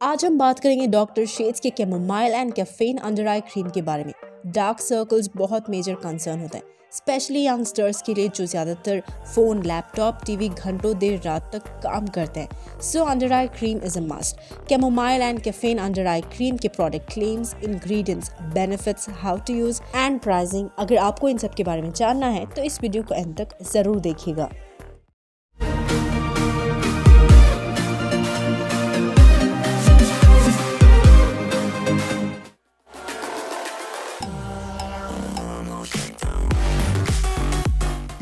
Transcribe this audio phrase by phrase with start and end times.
[0.00, 4.04] आज हम बात करेंगे डॉक्टर शेड्स के chamomile and caffeine under eye cream के बारे
[4.04, 4.12] में।
[4.46, 9.00] डार्क सर्कल्स बहुत मेजर कंसर्न होता है स्पेशली यंगस्टर्स के लिए जो ज़्यादातर
[9.34, 13.98] फ़ोन लैपटॉप टीवी घंटों देर रात तक काम करते हैं। So under eye cream is
[13.98, 19.54] a must chamomile and caffeine under eye cream के product claims ingredients benefits how to
[19.54, 23.02] use and pricing अगर आपको इन सब के बारे में जानना है तो इस वीडियो
[23.02, 24.50] को एंड तक ज़रूर देखिएगा।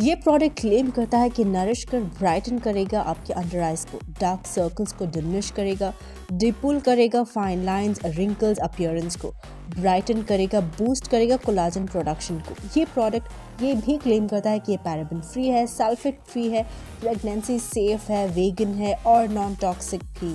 [0.00, 4.46] ये प्रोडक्ट क्लेम करता है कि नरिश कर ब्राइटन करेगा, आपके अंडर आइज़ को डार्क
[4.46, 5.92] सर्कल्स को डिमिश करेगा
[6.32, 9.30] डिपुल करेगा फाइन लाइंस रिंकल्स अपियरेंस को
[9.70, 14.72] ब्राइटन करेगा बूस्ट करेगा कोलाजन प्रोडक्शन को। ये प्रोडक्ट ये भी क्लेम करता है कि
[14.72, 16.62] ये पैराबिन फ्री है सल्फेट फ्री है
[17.00, 20.34] प्रेगनेंसी सेफ़ है वेगन है और नॉन टॉक्सिक भी।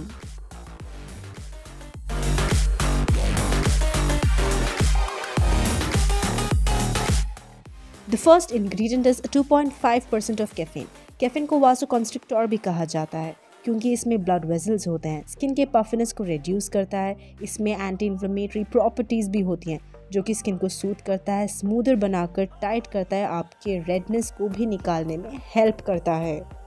[8.12, 10.86] The first ingredient is 2.5 percent of caffeine
[11.20, 15.54] caffeine को वासो कॉन्स्ट्रिक्टोर भी कहा जाता है, क्योंकि इसमें ब्लड वेजल्स होते हैं। स्किन
[15.54, 19.80] के पफनेस को रिड्यूस करता है। इसमें एंटी इन्फ्लेमेटरी प्रॉपर्टीज़ भी होती हैं,
[20.12, 24.48] जो कि स्किन को सूट करता है स्मूदर बनाकर टाइट करता है, आपके रेडनेस को
[24.50, 26.61] भी निकालने में हेल्प करता है।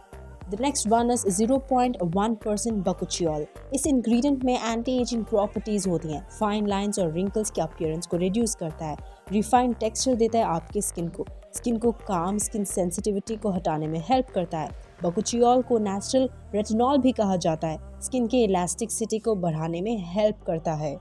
[0.50, 6.26] The next one is 0.1 percent bakuchiol इस इंग्रेडिएंट में एंटी एजिंग प्रॉपर्टीज़ होती हैं।
[6.30, 8.96] फाइन लाइंस और रिंकल्स के अपीयरेंस को रिड्यूस करता है।
[9.32, 13.98] रिफाइंड टेक्सचर देता है आपके स्किन को। स्किन को काम स्किन सेंसिटिविटी को हटाने में
[14.10, 14.70] हेल्प करता है।
[15.04, 20.42] बकुचियल को नेचुरल रेटिनॉल भी कहा जाता है। स्किन के इलास्टिकसिटी को बढ़ाने में हेल्प
[20.46, 20.96] करता है।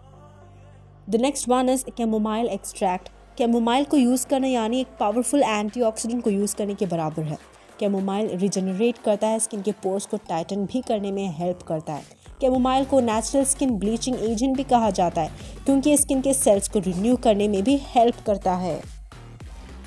[1.10, 6.30] The next one is chamomile extract chamomile को यूज़ करना यानी एक पावरफुल एंटीऑक्सीडेंट को
[6.30, 7.38] यूज़ करने के बराबर है।
[7.80, 12.04] कैमोमाइल रिजनरेट करता है, स्किन के पोर्स को टाइटन भी करने में हेल्प करता है।
[12.42, 15.32] कैमोमाइल को नेचुरल स्किन ब्लीचिंग एजेंट भी कहा जाता है,
[15.66, 18.82] क्योंकि स्किन के सेल्स को रिन्यू करने में भी हेल्प करता है।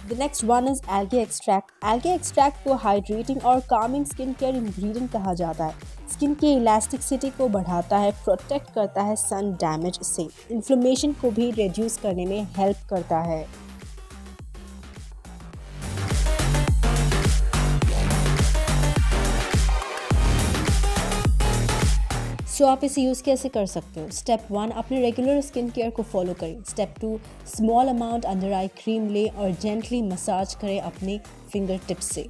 [0.08, 5.10] The next one is algae extract algae extract को हाइड्रेटिंग और कामिंग स्किन केयर इंग्रेडिएंट
[5.12, 5.74] कहा जाता है।
[6.12, 11.50] स्किन की इलास्टिकसिटी को बढ़ाता है प्रोटेक्ट करता है सन डैमेज से। इन्फ्लेमेशन को भी
[11.50, 13.44] रिड्यूस करने में हेल्प करता है।
[22.56, 24.10] सो so, आप इसे यूज़ कैसे कर सकते हो?
[24.10, 28.68] स्टेप वन अपने रेगुलर स्किन केयर को फॉलो करें। Step two small amount under eye
[28.76, 31.18] cream लें और जेंटली मसाज करें अपने
[31.52, 32.26] फिंगर टिप्स से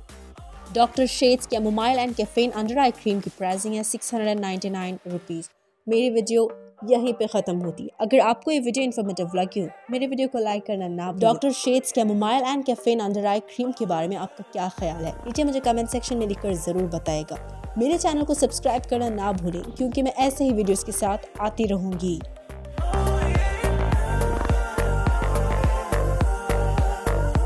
[0.75, 4.99] doctor Sheth's chamomile and caffeine under eye cream की प्राइसिंग है six hundred ninety nine
[5.09, 5.49] rupees
[5.87, 6.49] मेरी वीडियो
[6.91, 10.39] यहीं पे ख़त्म होती है। अगर आपको ये वीडियो इन्फॉर्मेटिव लगी हो मेरे वीडियो को
[10.39, 14.45] लाइक करना ना doctor Sheth's chamomile and caffeine under eye cream के बारे में आपका
[14.53, 15.15] क्या ख्याल है?
[15.27, 17.37] नीचे मुझे कमेंट सेक्शन में लिखकर ज़रूर बताएगा।
[17.79, 21.65] मेरे चैनल को सब्सक्राइब करना ना भूलें, क्योंकि मैं ऐसे ही वीडियोस के साथ आती
[21.67, 22.21] रहूँगी।